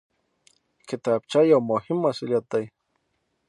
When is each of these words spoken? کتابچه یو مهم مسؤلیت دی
کتابچه 0.87 1.39
یو 1.51 1.59
مهم 1.71 1.97
مسؤلیت 2.05 2.45
دی 2.51 2.65